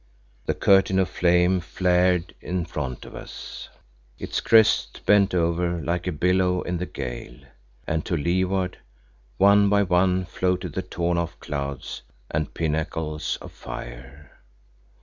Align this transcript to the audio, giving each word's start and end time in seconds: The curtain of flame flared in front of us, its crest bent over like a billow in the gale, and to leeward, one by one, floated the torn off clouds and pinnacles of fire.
The 0.47 0.55
curtain 0.55 0.97
of 0.97 1.09
flame 1.11 1.59
flared 1.59 2.33
in 2.41 2.65
front 2.65 3.05
of 3.05 3.13
us, 3.13 3.69
its 4.17 4.41
crest 4.41 5.05
bent 5.05 5.35
over 5.35 5.79
like 5.79 6.07
a 6.07 6.11
billow 6.11 6.63
in 6.63 6.79
the 6.79 6.87
gale, 6.87 7.39
and 7.85 8.03
to 8.07 8.17
leeward, 8.17 8.79
one 9.37 9.69
by 9.69 9.83
one, 9.83 10.25
floated 10.25 10.73
the 10.73 10.81
torn 10.81 11.19
off 11.19 11.39
clouds 11.39 12.01
and 12.31 12.51
pinnacles 12.55 13.37
of 13.41 13.51
fire. 13.51 14.39